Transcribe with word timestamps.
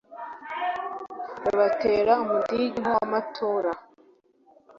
Rubatera 1.43 2.11
umudigi 2.23 2.79
nk'uwa 2.81 2.99
nyamaturi 3.01 3.71